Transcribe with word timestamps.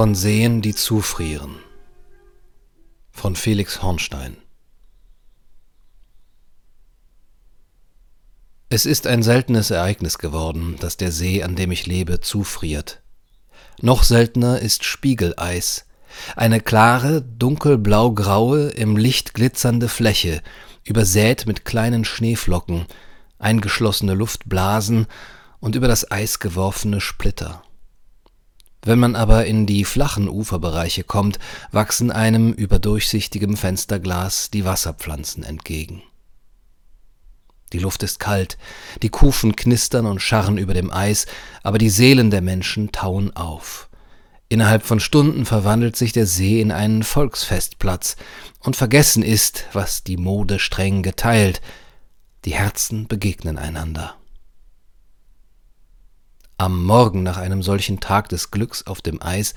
Von 0.00 0.14
Seen, 0.14 0.62
die 0.62 0.74
zufrieren. 0.74 1.56
Von 3.10 3.36
Felix 3.36 3.82
Hornstein. 3.82 4.38
Es 8.70 8.86
ist 8.86 9.06
ein 9.06 9.22
seltenes 9.22 9.70
Ereignis 9.70 10.16
geworden, 10.16 10.76
dass 10.80 10.96
der 10.96 11.12
See, 11.12 11.42
an 11.42 11.54
dem 11.54 11.70
ich 11.70 11.86
lebe, 11.86 12.22
zufriert. 12.22 13.02
Noch 13.82 14.02
seltener 14.02 14.60
ist 14.60 14.84
Spiegeleis, 14.84 15.84
eine 16.34 16.62
klare, 16.62 17.20
dunkelblau-graue, 17.20 18.68
im 18.70 18.96
Licht 18.96 19.34
glitzernde 19.34 19.88
Fläche, 19.88 20.40
übersät 20.82 21.46
mit 21.46 21.66
kleinen 21.66 22.06
Schneeflocken, 22.06 22.86
eingeschlossene 23.38 24.14
Luftblasen 24.14 25.08
und 25.58 25.76
über 25.76 25.88
das 25.88 26.10
Eis 26.10 26.38
geworfene 26.38 27.02
Splitter. 27.02 27.62
Wenn 28.82 28.98
man 28.98 29.14
aber 29.14 29.46
in 29.46 29.66
die 29.66 29.84
flachen 29.84 30.28
Uferbereiche 30.28 31.04
kommt, 31.04 31.38
wachsen 31.70 32.10
einem 32.10 32.52
über 32.52 32.78
durchsichtigem 32.78 33.56
Fensterglas 33.56 34.50
die 34.50 34.64
Wasserpflanzen 34.64 35.44
entgegen. 35.44 36.02
Die 37.72 37.78
Luft 37.78 38.02
ist 38.02 38.18
kalt, 38.18 38.58
die 39.02 39.10
Kufen 39.10 39.54
knistern 39.54 40.06
und 40.06 40.20
scharren 40.20 40.58
über 40.58 40.74
dem 40.74 40.90
Eis, 40.90 41.26
aber 41.62 41.78
die 41.78 41.90
Seelen 41.90 42.30
der 42.30 42.40
Menschen 42.40 42.90
tauen 42.90 43.36
auf. 43.36 43.88
Innerhalb 44.48 44.84
von 44.84 44.98
Stunden 44.98 45.46
verwandelt 45.46 45.94
sich 45.94 46.12
der 46.12 46.26
See 46.26 46.60
in 46.60 46.72
einen 46.72 47.04
Volksfestplatz, 47.04 48.16
und 48.62 48.76
vergessen 48.76 49.22
ist, 49.22 49.64
was 49.72 50.04
die 50.04 50.16
Mode 50.18 50.58
streng 50.58 51.02
geteilt, 51.02 51.62
die 52.44 52.54
Herzen 52.54 53.08
begegnen 53.08 53.56
einander. 53.56 54.19
Am 56.60 56.84
Morgen 56.84 57.22
nach 57.22 57.38
einem 57.38 57.62
solchen 57.62 58.00
Tag 58.00 58.28
des 58.28 58.50
Glücks 58.50 58.86
auf 58.86 59.00
dem 59.00 59.22
Eis 59.22 59.54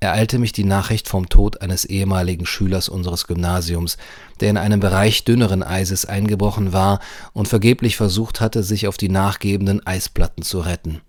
ereilte 0.00 0.38
mich 0.38 0.52
die 0.52 0.64
Nachricht 0.64 1.06
vom 1.06 1.28
Tod 1.28 1.60
eines 1.60 1.84
ehemaligen 1.84 2.46
Schülers 2.46 2.88
unseres 2.88 3.26
Gymnasiums, 3.26 3.98
der 4.40 4.48
in 4.48 4.56
einem 4.56 4.80
Bereich 4.80 5.24
dünneren 5.24 5.62
Eises 5.62 6.06
eingebrochen 6.06 6.72
war 6.72 7.00
und 7.34 7.48
vergeblich 7.48 7.98
versucht 7.98 8.40
hatte, 8.40 8.62
sich 8.62 8.88
auf 8.88 8.96
die 8.96 9.10
nachgebenden 9.10 9.86
Eisplatten 9.86 10.40
zu 10.42 10.60
retten. 10.60 11.02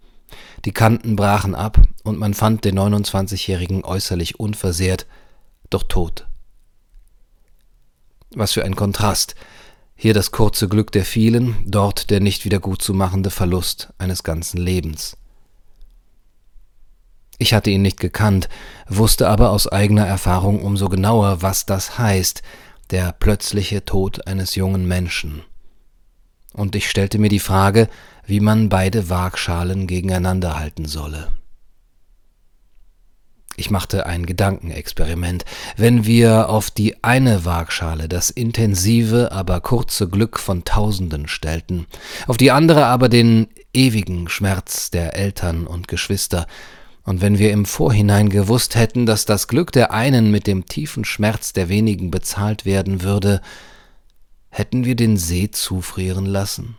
Die 0.65 0.73
Kanten 0.73 1.15
brachen 1.15 1.55
ab 1.55 1.79
und 2.03 2.19
man 2.19 2.33
fand 2.33 2.65
den 2.65 2.77
29-Jährigen 2.77 3.85
äußerlich 3.85 4.41
unversehrt, 4.41 5.07
doch 5.69 5.83
tot. 5.83 6.27
Was 8.35 8.51
für 8.51 8.65
ein 8.65 8.75
Kontrast. 8.75 9.35
Hier 9.95 10.13
das 10.13 10.31
kurze 10.31 10.67
Glück 10.67 10.91
der 10.91 11.05
vielen, 11.05 11.55
dort 11.65 12.09
der 12.09 12.19
nicht 12.19 12.43
wieder 12.43 12.59
gutzumachende 12.59 13.29
Verlust 13.29 13.93
eines 13.99 14.23
ganzen 14.23 14.57
Lebens. 14.57 15.15
Ich 17.39 17.53
hatte 17.53 17.71
ihn 17.71 17.81
nicht 17.81 18.01
gekannt, 18.01 18.49
wusste 18.87 19.29
aber 19.29 19.51
aus 19.51 19.65
eigener 19.65 20.05
Erfahrung 20.05 20.61
umso 20.61 20.89
genauer, 20.89 21.41
was 21.41 21.65
das 21.65 21.97
heißt, 21.97 22.43
der 22.91 23.13
plötzliche 23.13 23.85
Tod 23.85 24.27
eines 24.27 24.55
jungen 24.55 24.85
Menschen. 24.87 25.43
Und 26.53 26.75
ich 26.75 26.89
stellte 26.89 27.17
mir 27.17 27.29
die 27.29 27.39
Frage, 27.39 27.87
wie 28.25 28.41
man 28.41 28.67
beide 28.67 29.09
Waagschalen 29.09 29.87
gegeneinander 29.87 30.59
halten 30.59 30.85
solle. 30.85 31.29
Ich 33.55 33.71
machte 33.71 34.05
ein 34.05 34.25
Gedankenexperiment. 34.25 35.45
Wenn 35.77 36.05
wir 36.05 36.49
auf 36.49 36.71
die 36.71 37.03
eine 37.03 37.45
Waagschale 37.45 38.09
das 38.09 38.29
intensive, 38.29 39.31
aber 39.31 39.61
kurze 39.61 40.09
Glück 40.09 40.39
von 40.39 40.65
Tausenden 40.65 41.27
stellten, 41.27 41.85
auf 42.27 42.37
die 42.37 42.51
andere 42.51 42.85
aber 42.85 43.07
den 43.07 43.47
ewigen 43.73 44.27
Schmerz 44.27 44.91
der 44.91 45.15
Eltern 45.15 45.67
und 45.67 45.87
Geschwister, 45.87 46.47
und 47.09 47.21
wenn 47.21 47.39
wir 47.39 47.51
im 47.51 47.65
Vorhinein 47.65 48.29
gewusst 48.29 48.75
hätten, 48.75 49.07
dass 49.07 49.25
das 49.25 49.47
Glück 49.47 49.71
der 49.71 49.91
einen 49.91 50.29
mit 50.29 50.45
dem 50.45 50.67
tiefen 50.67 51.05
Schmerz 51.05 51.53
der 51.53 51.67
wenigen 51.67 52.11
bezahlt 52.11 52.65
werden 52.65 53.01
würde, 53.01 53.41
hätten 54.49 54.85
wir 54.85 54.95
den 54.95 55.17
See 55.17 55.49
zufrieren 55.49 56.27
lassen? 56.27 56.77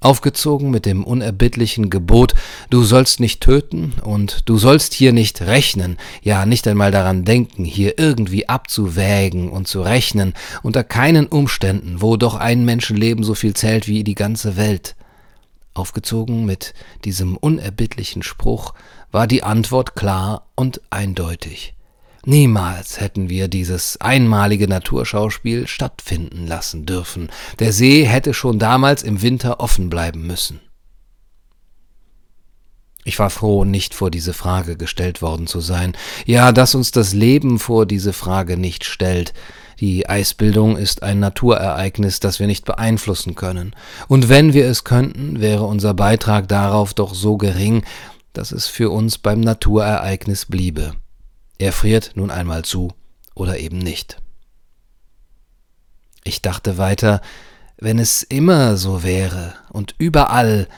Aufgezogen 0.00 0.72
mit 0.72 0.86
dem 0.86 1.04
unerbittlichen 1.04 1.88
Gebot, 1.88 2.34
du 2.70 2.82
sollst 2.82 3.20
nicht 3.20 3.40
töten 3.40 3.92
und 4.02 4.48
du 4.48 4.58
sollst 4.58 4.92
hier 4.92 5.12
nicht 5.12 5.40
rechnen, 5.42 5.98
ja 6.20 6.46
nicht 6.46 6.66
einmal 6.66 6.90
daran 6.90 7.24
denken, 7.24 7.64
hier 7.64 7.96
irgendwie 7.96 8.48
abzuwägen 8.48 9.48
und 9.48 9.68
zu 9.68 9.82
rechnen, 9.82 10.34
unter 10.64 10.82
keinen 10.82 11.26
Umständen, 11.26 12.00
wo 12.00 12.16
doch 12.16 12.34
ein 12.34 12.64
Menschenleben 12.64 13.22
so 13.22 13.36
viel 13.36 13.54
zählt 13.54 13.86
wie 13.86 14.02
die 14.02 14.16
ganze 14.16 14.56
Welt. 14.56 14.96
Aufgezogen 15.74 16.44
mit 16.44 16.74
diesem 17.04 17.36
unerbittlichen 17.36 18.22
Spruch 18.22 18.74
war 19.10 19.26
die 19.26 19.42
Antwort 19.42 19.94
klar 19.94 20.46
und 20.54 20.80
eindeutig. 20.90 21.74
Niemals 22.24 23.00
hätten 23.00 23.28
wir 23.28 23.48
dieses 23.48 24.00
einmalige 24.00 24.68
Naturschauspiel 24.68 25.66
stattfinden 25.66 26.46
lassen 26.46 26.86
dürfen. 26.86 27.30
Der 27.58 27.72
See 27.72 28.04
hätte 28.04 28.32
schon 28.32 28.58
damals 28.60 29.02
im 29.02 29.22
Winter 29.22 29.58
offen 29.58 29.90
bleiben 29.90 30.26
müssen. 30.26 30.60
Ich 33.04 33.18
war 33.18 33.30
froh, 33.30 33.64
nicht 33.64 33.94
vor 33.94 34.10
diese 34.10 34.32
Frage 34.32 34.76
gestellt 34.76 35.22
worden 35.22 35.46
zu 35.46 35.60
sein. 35.60 35.94
Ja, 36.24 36.52
dass 36.52 36.74
uns 36.74 36.92
das 36.92 37.12
Leben 37.12 37.58
vor 37.58 37.84
diese 37.86 38.12
Frage 38.12 38.56
nicht 38.56 38.84
stellt, 38.84 39.34
die 39.80 40.08
Eisbildung 40.08 40.76
ist 40.76 41.02
ein 41.02 41.18
Naturereignis, 41.18 42.20
das 42.20 42.38
wir 42.38 42.46
nicht 42.46 42.64
beeinflussen 42.64 43.34
können. 43.34 43.74
Und 44.06 44.28
wenn 44.28 44.52
wir 44.52 44.66
es 44.66 44.84
könnten, 44.84 45.40
wäre 45.40 45.64
unser 45.64 45.92
Beitrag 45.92 46.46
darauf 46.46 46.94
doch 46.94 47.14
so 47.14 47.36
gering, 47.36 47.82
dass 48.32 48.52
es 48.52 48.68
für 48.68 48.90
uns 48.90 49.18
beim 49.18 49.40
Naturereignis 49.40 50.46
bliebe. 50.46 50.92
Er 51.58 51.72
friert 51.72 52.12
nun 52.14 52.30
einmal 52.30 52.64
zu 52.64 52.92
oder 53.34 53.58
eben 53.58 53.78
nicht. 53.78 54.18
Ich 56.22 56.42
dachte 56.42 56.78
weiter, 56.78 57.20
wenn 57.76 57.98
es 57.98 58.22
immer 58.22 58.76
so 58.76 59.02
wäre 59.02 59.54
und 59.70 59.96
überall, 59.98 60.68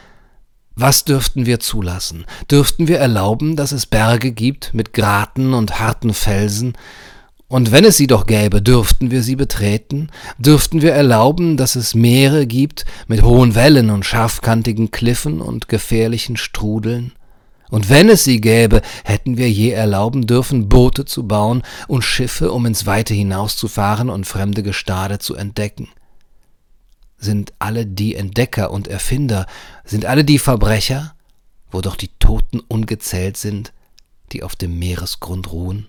was 0.76 1.04
dürften 1.04 1.46
wir 1.46 1.60
zulassen? 1.60 2.24
Dürften 2.50 2.88
wir 2.88 2.98
erlauben, 2.98 3.56
dass 3.56 3.72
es 3.72 3.86
Berge 3.86 4.32
gibt 4.32 4.74
mit 4.74 4.92
Graten 4.92 5.54
und 5.54 5.78
harten 5.78 6.14
Felsen, 6.14 6.76
und 7.46 7.70
wenn 7.70 7.84
es 7.84 7.96
sie 7.96 8.06
doch 8.06 8.26
gäbe, 8.26 8.62
dürften 8.62 9.10
wir 9.12 9.22
sie 9.22 9.36
betreten? 9.36 10.08
Dürften 10.38 10.82
wir 10.82 10.92
erlauben, 10.92 11.56
dass 11.56 11.76
es 11.76 11.94
Meere 11.94 12.46
gibt 12.46 12.84
mit 13.06 13.22
hohen 13.22 13.54
Wellen 13.54 13.90
und 13.90 14.04
scharfkantigen 14.04 14.90
Kliffen 14.90 15.40
und 15.40 15.68
gefährlichen 15.68 16.36
Strudeln? 16.36 17.12
Und 17.70 17.90
wenn 17.90 18.08
es 18.08 18.24
sie 18.24 18.40
gäbe, 18.40 18.82
hätten 19.04 19.36
wir 19.36 19.50
je 19.50 19.70
erlauben 19.70 20.26
dürfen, 20.26 20.68
Boote 20.68 21.04
zu 21.04 21.28
bauen 21.28 21.62
und 21.86 22.02
Schiffe, 22.02 22.50
um 22.50 22.66
ins 22.66 22.86
Weite 22.86 23.14
hinauszufahren 23.14 24.10
und 24.10 24.26
fremde 24.26 24.62
Gestade 24.62 25.18
zu 25.18 25.36
entdecken? 25.36 25.88
Sind 27.18 27.52
alle 27.58 27.86
die 27.86 28.14
Entdecker 28.14 28.70
und 28.70 28.88
Erfinder, 28.88 29.46
sind 29.84 30.04
alle 30.04 30.24
die 30.24 30.38
Verbrecher, 30.38 31.14
wo 31.70 31.80
doch 31.80 31.96
die 31.96 32.10
Toten 32.18 32.60
ungezählt 32.60 33.36
sind, 33.36 33.72
die 34.32 34.42
auf 34.42 34.56
dem 34.56 34.78
Meeresgrund 34.78 35.52
ruhen? 35.52 35.88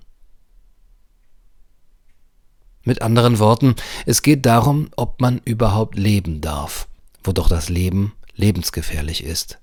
Mit 2.84 3.02
anderen 3.02 3.40
Worten, 3.40 3.76
es 4.06 4.22
geht 4.22 4.46
darum, 4.46 4.90
ob 4.96 5.20
man 5.20 5.42
überhaupt 5.44 5.98
leben 5.98 6.42
darf, 6.42 6.88
wo 7.24 7.32
doch 7.32 7.50
das 7.50 7.70
Leben 7.70 8.14
lebensgefährlich 8.36 9.24
ist. 9.24 9.58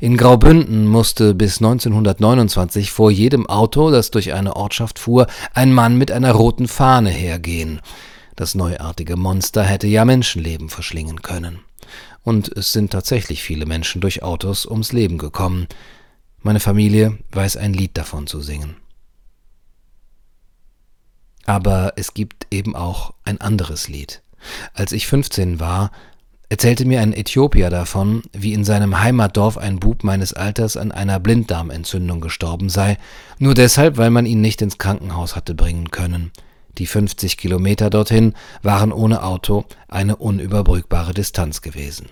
In 0.00 0.16
Graubünden 0.16 0.86
musste 0.86 1.34
bis 1.34 1.58
1929 1.58 2.90
vor 2.90 3.10
jedem 3.10 3.46
Auto, 3.46 3.90
das 3.90 4.10
durch 4.10 4.32
eine 4.32 4.56
Ortschaft 4.56 4.98
fuhr, 4.98 5.26
ein 5.54 5.72
Mann 5.72 5.96
mit 5.96 6.10
einer 6.10 6.32
roten 6.32 6.68
Fahne 6.68 7.10
hergehen. 7.10 7.80
Das 8.38 8.54
neuartige 8.54 9.16
Monster 9.16 9.64
hätte 9.64 9.88
ja 9.88 10.04
Menschenleben 10.04 10.68
verschlingen 10.68 11.22
können. 11.22 11.58
Und 12.22 12.56
es 12.56 12.70
sind 12.70 12.92
tatsächlich 12.92 13.42
viele 13.42 13.66
Menschen 13.66 14.00
durch 14.00 14.22
Autos 14.22 14.64
ums 14.64 14.92
Leben 14.92 15.18
gekommen. 15.18 15.66
Meine 16.40 16.60
Familie 16.60 17.18
weiß 17.32 17.56
ein 17.56 17.74
Lied 17.74 17.98
davon 17.98 18.28
zu 18.28 18.40
singen. 18.40 18.76
Aber 21.46 21.94
es 21.96 22.14
gibt 22.14 22.46
eben 22.52 22.76
auch 22.76 23.12
ein 23.24 23.40
anderes 23.40 23.88
Lied. 23.88 24.22
Als 24.72 24.92
ich 24.92 25.08
15 25.08 25.58
war, 25.58 25.90
erzählte 26.48 26.84
mir 26.84 27.00
ein 27.00 27.14
Äthiopier 27.14 27.70
davon, 27.70 28.22
wie 28.32 28.52
in 28.52 28.64
seinem 28.64 29.00
Heimatdorf 29.00 29.58
ein 29.58 29.80
Bub 29.80 30.04
meines 30.04 30.32
Alters 30.32 30.76
an 30.76 30.92
einer 30.92 31.18
Blinddarmentzündung 31.18 32.20
gestorben 32.20 32.68
sei, 32.68 32.98
nur 33.40 33.54
deshalb, 33.54 33.96
weil 33.96 34.10
man 34.10 34.26
ihn 34.26 34.40
nicht 34.40 34.62
ins 34.62 34.78
Krankenhaus 34.78 35.34
hatte 35.34 35.56
bringen 35.56 35.90
können. 35.90 36.30
Die 36.78 36.86
50 36.86 37.36
Kilometer 37.36 37.90
dorthin 37.90 38.34
waren 38.62 38.92
ohne 38.92 39.22
Auto 39.24 39.64
eine 39.88 40.16
unüberbrückbare 40.16 41.12
Distanz 41.12 41.60
gewesen. 41.60 42.08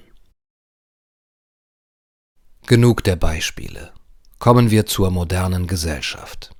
Genug 2.67 3.05
der 3.05 3.15
Beispiele. 3.15 3.93
Kommen 4.41 4.71
wir 4.73 4.87
zur 4.87 5.11
modernen 5.11 5.69
Gesellschaft. 5.69 6.51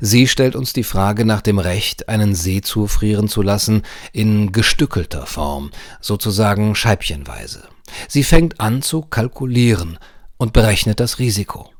Sie 0.00 0.26
stellt 0.26 0.56
uns 0.56 0.72
die 0.72 0.82
Frage 0.82 1.24
nach 1.24 1.40
dem 1.40 1.60
Recht, 1.60 2.08
einen 2.08 2.34
See 2.34 2.60
zufrieren 2.62 3.28
zu 3.28 3.42
lassen, 3.42 3.82
in 4.12 4.50
gestückelter 4.50 5.24
Form, 5.26 5.70
sozusagen 6.00 6.74
scheibchenweise. 6.74 7.62
Sie 8.08 8.24
fängt 8.24 8.60
an 8.60 8.82
zu 8.82 9.02
kalkulieren 9.02 9.98
und 10.36 10.52
berechnet 10.52 10.98
das 10.98 11.20
Risiko. 11.20 11.70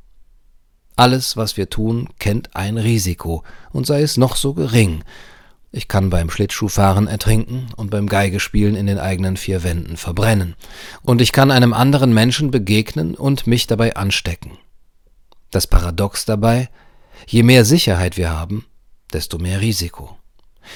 Alles, 0.95 1.37
was 1.37 1.57
wir 1.57 1.69
tun, 1.69 2.09
kennt 2.19 2.55
ein 2.55 2.77
Risiko, 2.77 3.43
und 3.71 3.85
sei 3.85 4.01
es 4.01 4.15
noch 4.15 4.35
so 4.35 4.53
gering. 4.53 5.03
Ich 5.75 5.87
kann 5.87 6.11
beim 6.11 6.29
Schlittschuhfahren 6.29 7.07
ertrinken 7.07 7.65
und 7.75 7.89
beim 7.89 8.07
Geigespielen 8.07 8.75
in 8.75 8.85
den 8.85 8.99
eigenen 8.99 9.37
vier 9.37 9.63
Wänden 9.63 9.97
verbrennen. 9.97 10.53
Und 11.01 11.19
ich 11.19 11.31
kann 11.31 11.49
einem 11.49 11.73
anderen 11.73 12.13
Menschen 12.13 12.51
begegnen 12.51 13.15
und 13.15 13.47
mich 13.47 13.65
dabei 13.65 13.95
anstecken. 13.95 14.59
Das 15.49 15.65
Paradox 15.65 16.25
dabei, 16.25 16.69
je 17.25 17.41
mehr 17.41 17.65
Sicherheit 17.65 18.17
wir 18.17 18.29
haben, 18.29 18.67
desto 19.13 19.39
mehr 19.39 19.61
Risiko. 19.61 20.15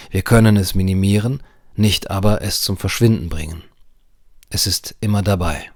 Wir 0.09 0.23
können 0.23 0.57
es 0.57 0.73
minimieren, 0.73 1.43
nicht 1.75 2.09
aber 2.09 2.41
es 2.41 2.61
zum 2.61 2.75
Verschwinden 2.75 3.29
bringen. 3.29 3.61
Es 4.49 4.65
ist 4.65 4.95
immer 4.99 5.21
dabei. 5.21 5.69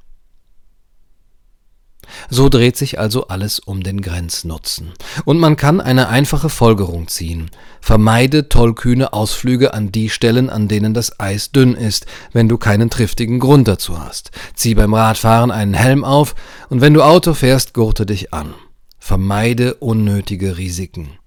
So 2.29 2.49
dreht 2.49 2.77
sich 2.77 2.99
also 2.99 3.27
alles 3.27 3.59
um 3.59 3.83
den 3.83 4.01
Grenznutzen. 4.01 4.93
Und 5.25 5.39
man 5.39 5.55
kann 5.55 5.81
eine 5.81 6.09
einfache 6.09 6.49
Folgerung 6.49 7.07
ziehen. 7.07 7.51
Vermeide 7.81 8.49
tollkühne 8.49 9.13
Ausflüge 9.13 9.73
an 9.73 9.91
die 9.91 10.09
Stellen, 10.09 10.49
an 10.49 10.67
denen 10.67 10.93
das 10.93 11.19
Eis 11.19 11.51
dünn 11.51 11.73
ist, 11.73 12.05
wenn 12.31 12.47
du 12.47 12.57
keinen 12.57 12.89
triftigen 12.89 13.39
Grund 13.39 13.67
dazu 13.67 13.99
hast. 13.99 14.31
Zieh 14.53 14.75
beim 14.75 14.93
Radfahren 14.93 15.51
einen 15.51 15.73
Helm 15.73 16.03
auf 16.03 16.35
und 16.69 16.81
wenn 16.81 16.93
du 16.93 17.01
Auto 17.01 17.33
fährst, 17.33 17.73
gurte 17.73 18.05
dich 18.05 18.33
an. 18.33 18.53
Vermeide 18.99 19.75
unnötige 19.75 20.57
Risiken. 20.57 21.17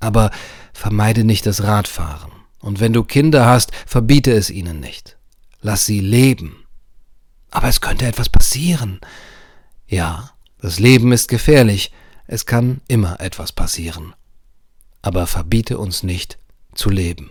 Aber 0.00 0.30
vermeide 0.72 1.24
nicht 1.24 1.46
das 1.46 1.62
Radfahren. 1.62 2.32
Und 2.60 2.80
wenn 2.80 2.92
du 2.92 3.04
Kinder 3.04 3.46
hast, 3.46 3.72
verbiete 3.86 4.32
es 4.32 4.50
ihnen 4.50 4.80
nicht. 4.80 5.16
Lass 5.60 5.86
sie 5.86 6.00
leben. 6.00 6.64
Aber 7.50 7.68
es 7.68 7.80
könnte 7.80 8.06
etwas 8.06 8.28
passieren. 8.28 9.00
Ja, 9.86 10.30
das 10.60 10.78
Leben 10.78 11.12
ist 11.12 11.28
gefährlich, 11.28 11.92
es 12.26 12.46
kann 12.46 12.80
immer 12.88 13.20
etwas 13.20 13.52
passieren. 13.52 14.14
Aber 15.02 15.26
verbiete 15.26 15.78
uns 15.78 16.02
nicht 16.02 16.38
zu 16.74 16.90
leben. 16.90 17.30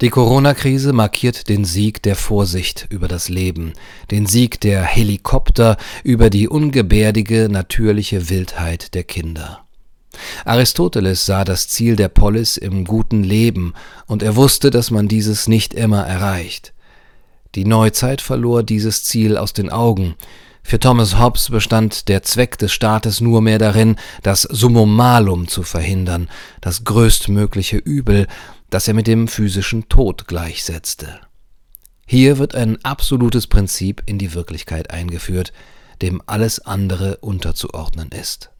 Die 0.00 0.10
Corona-Krise 0.10 0.92
markiert 0.92 1.48
den 1.48 1.64
Sieg 1.64 2.02
der 2.04 2.14
Vorsicht 2.14 2.86
über 2.88 3.08
das 3.08 3.28
Leben, 3.28 3.72
den 4.12 4.26
Sieg 4.26 4.60
der 4.60 4.84
Helikopter 4.84 5.76
über 6.04 6.30
die 6.30 6.46
ungebärdige, 6.46 7.48
natürliche 7.50 8.30
Wildheit 8.30 8.94
der 8.94 9.02
Kinder. 9.02 9.64
Aristoteles 10.44 11.26
sah 11.26 11.44
das 11.44 11.66
Ziel 11.66 11.96
der 11.96 12.08
Polis 12.08 12.56
im 12.56 12.84
guten 12.84 13.24
Leben, 13.24 13.74
und 14.06 14.22
er 14.22 14.36
wusste, 14.36 14.70
dass 14.70 14.92
man 14.92 15.08
dieses 15.08 15.48
nicht 15.48 15.74
immer 15.74 16.06
erreicht. 16.06 16.72
Die 17.54 17.64
Neuzeit 17.64 18.20
verlor 18.20 18.62
dieses 18.62 19.04
Ziel 19.04 19.36
aus 19.36 19.52
den 19.52 19.70
Augen. 19.70 20.14
Für 20.62 20.78
Thomas 20.78 21.18
Hobbes 21.18 21.48
bestand 21.48 22.08
der 22.08 22.22
Zweck 22.22 22.58
des 22.58 22.72
Staates 22.72 23.20
nur 23.20 23.40
mehr 23.40 23.58
darin, 23.58 23.96
das 24.22 24.42
Summum 24.42 24.94
malum 24.94 25.48
zu 25.48 25.62
verhindern, 25.62 26.28
das 26.60 26.84
größtmögliche 26.84 27.78
Übel, 27.78 28.26
das 28.68 28.86
er 28.86 28.94
mit 28.94 29.06
dem 29.06 29.28
physischen 29.28 29.88
Tod 29.88 30.28
gleichsetzte. 30.28 31.20
Hier 32.06 32.38
wird 32.38 32.54
ein 32.54 32.84
absolutes 32.84 33.46
Prinzip 33.46 34.02
in 34.06 34.18
die 34.18 34.34
Wirklichkeit 34.34 34.90
eingeführt, 34.90 35.52
dem 36.02 36.22
alles 36.26 36.60
andere 36.60 37.16
unterzuordnen 37.18 38.10
ist. 38.10 38.50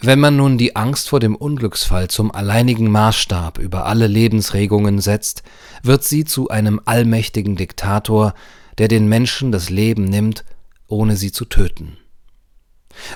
Wenn 0.00 0.18
man 0.18 0.36
nun 0.36 0.58
die 0.58 0.76
Angst 0.76 1.08
vor 1.08 1.20
dem 1.20 1.36
Unglücksfall 1.36 2.08
zum 2.08 2.34
alleinigen 2.34 2.90
Maßstab 2.90 3.58
über 3.58 3.86
alle 3.86 4.06
Lebensregungen 4.06 5.00
setzt, 5.00 5.42
wird 5.82 6.04
sie 6.04 6.24
zu 6.24 6.48
einem 6.48 6.80
allmächtigen 6.84 7.56
Diktator, 7.56 8.34
der 8.78 8.88
den 8.88 9.08
Menschen 9.08 9.52
das 9.52 9.70
Leben 9.70 10.04
nimmt, 10.04 10.44
ohne 10.88 11.16
sie 11.16 11.32
zu 11.32 11.44
töten. 11.44 11.96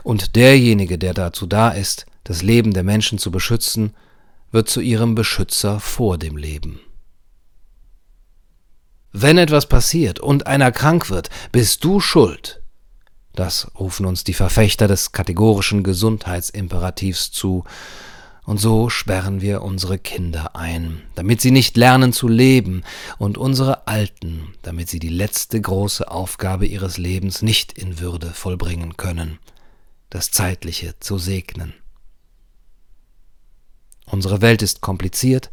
Und 0.02 0.36
derjenige, 0.36 0.98
der 0.98 1.14
dazu 1.14 1.46
da 1.46 1.70
ist, 1.70 2.06
das 2.24 2.42
Leben 2.42 2.72
der 2.72 2.84
Menschen 2.84 3.18
zu 3.18 3.30
beschützen, 3.30 3.94
wird 4.50 4.68
zu 4.68 4.80
ihrem 4.80 5.14
Beschützer 5.14 5.80
vor 5.80 6.16
dem 6.18 6.36
Leben. 6.36 6.80
Wenn 9.12 9.38
etwas 9.38 9.66
passiert 9.66 10.20
und 10.20 10.46
einer 10.46 10.70
krank 10.70 11.10
wird, 11.10 11.30
bist 11.50 11.82
du 11.84 12.00
schuld, 12.00 12.62
das 13.38 13.70
rufen 13.78 14.04
uns 14.06 14.24
die 14.24 14.34
Verfechter 14.34 14.88
des 14.88 15.12
kategorischen 15.12 15.82
Gesundheitsimperativs 15.82 17.30
zu, 17.30 17.64
und 18.44 18.58
so 18.58 18.88
sperren 18.88 19.42
wir 19.42 19.62
unsere 19.62 19.98
Kinder 19.98 20.56
ein, 20.56 21.02
damit 21.14 21.42
sie 21.42 21.50
nicht 21.50 21.76
lernen 21.76 22.14
zu 22.14 22.28
leben, 22.28 22.82
und 23.18 23.36
unsere 23.36 23.86
Alten, 23.86 24.54
damit 24.62 24.88
sie 24.88 24.98
die 24.98 25.10
letzte 25.10 25.60
große 25.60 26.10
Aufgabe 26.10 26.66
ihres 26.66 26.96
Lebens 26.96 27.42
nicht 27.42 27.76
in 27.76 28.00
Würde 28.00 28.28
vollbringen 28.28 28.96
können, 28.96 29.38
das 30.08 30.30
Zeitliche 30.30 30.94
zu 30.98 31.18
segnen. 31.18 31.74
Unsere 34.06 34.40
Welt 34.40 34.62
ist 34.62 34.80
kompliziert 34.80 35.50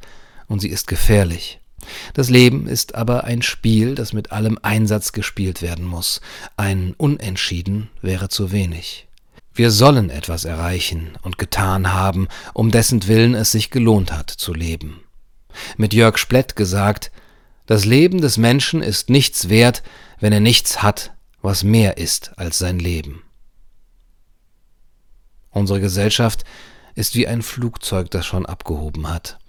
und 0.47 0.61
sie 0.61 0.69
ist 0.69 0.87
gefährlich. 0.87 1.59
Das 2.13 2.29
Leben 2.29 2.67
ist 2.67 2.95
aber 2.95 3.23
ein 3.23 3.41
Spiel, 3.41 3.95
das 3.95 4.13
mit 4.13 4.31
allem 4.31 4.59
Einsatz 4.61 5.11
gespielt 5.11 5.61
werden 5.61 5.85
muss. 5.85 6.21
Ein 6.57 6.93
Unentschieden 6.97 7.89
wäre 8.01 8.29
zu 8.29 8.51
wenig. 8.51 9.07
Wir 9.53 9.71
sollen 9.71 10.09
etwas 10.09 10.43
erreichen 10.43 11.17
und 11.21 11.37
getan 11.37 11.93
haben, 11.93 12.27
um 12.53 12.71
dessen 12.71 13.07
Willen 13.07 13.35
es 13.35 13.51
sich 13.51 13.69
gelohnt 13.69 14.11
hat 14.11 14.29
zu 14.29 14.53
leben. 14.53 15.01
Mit 15.77 15.93
Jörg 15.93 16.17
Splett 16.17 16.55
gesagt, 16.55 17.11
das 17.65 17.85
Leben 17.85 18.21
des 18.21 18.37
Menschen 18.37 18.81
ist 18.81 19.09
nichts 19.09 19.49
wert, 19.49 19.81
wenn 20.19 20.33
er 20.33 20.41
nichts 20.41 20.83
hat, 20.83 21.13
was 21.41 21.63
mehr 21.63 21.97
ist 21.97 22.37
als 22.37 22.57
sein 22.57 22.79
Leben. 22.79 23.23
Unsere 25.51 25.79
Gesellschaft 25.79 26.43
ist 26.95 27.15
wie 27.15 27.27
ein 27.27 27.41
Flugzeug, 27.41 28.11
das 28.11 28.25
schon 28.25 28.45
abgehoben 28.45 29.09
hat. 29.09 29.39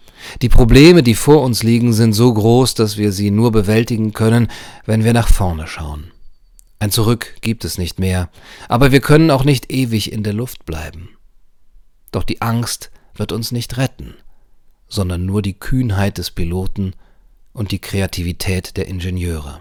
Die 0.43 0.49
Probleme, 0.49 1.03
die 1.03 1.15
vor 1.15 1.43
uns 1.43 1.63
liegen, 1.63 1.93
sind 1.93 2.13
so 2.13 2.33
groß, 2.33 2.75
dass 2.75 2.97
wir 2.97 3.13
sie 3.13 3.31
nur 3.31 3.53
bewältigen 3.53 4.13
können, 4.13 4.49
wenn 4.85 5.05
wir 5.05 5.13
nach 5.13 5.29
vorne 5.29 5.67
schauen. 5.67 6.11
Ein 6.79 6.91
Zurück 6.91 7.37
gibt 7.41 7.65
es 7.65 7.79
nicht 7.79 7.99
mehr, 7.99 8.29
aber 8.69 8.93
wir 8.93 9.01
können 9.01 9.31
auch 9.31 9.45
nicht 9.45 9.73
ewig 9.73 10.13
in 10.13 10.23
der 10.23 10.35
Luft 10.35 10.67
bleiben. 10.67 11.11
Doch 12.13 12.23
die 12.23 12.43
Angst 12.43 12.91
wird 13.15 13.33
uns 13.33 13.51
nicht 13.51 13.79
retten, 13.79 14.15
sondern 14.89 15.25
nur 15.25 15.43
die 15.43 15.59
Kühnheit 15.59 16.19
des 16.19 16.31
Piloten 16.31 16.95
und 17.53 17.73
die 17.73 17.79
Kreativität 17.79 18.77
der 18.77 18.87
Ingenieure. 18.87 19.61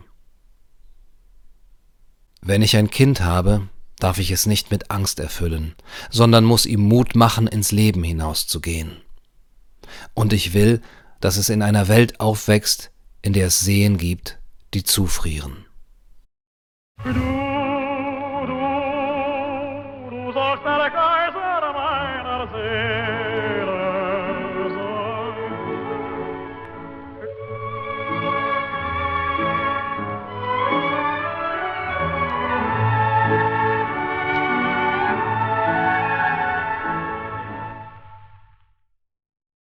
Wenn 2.41 2.61
ich 2.61 2.75
ein 2.75 2.91
Kind 2.91 3.21
habe, 3.21 3.69
darf 3.97 4.19
ich 4.19 4.29
es 4.31 4.45
nicht 4.45 4.69
mit 4.69 4.91
Angst 4.91 5.19
erfüllen, 5.19 5.73
sondern 6.11 6.43
muss 6.43 6.65
ihm 6.65 6.81
Mut 6.81 7.15
machen, 7.15 7.47
ins 7.47 7.71
Leben 7.71 8.03
hinauszugehen. 8.03 8.97
Und 10.13 10.33
ich 10.33 10.53
will, 10.53 10.81
dass 11.19 11.37
es 11.37 11.49
in 11.49 11.61
einer 11.61 11.87
Welt 11.87 12.19
aufwächst, 12.19 12.91
in 13.21 13.33
der 13.33 13.47
es 13.47 13.61
Seen 13.61 13.97
gibt, 13.97 14.37
die 14.73 14.83
zufrieren. 14.83 15.65
Du 17.03 17.54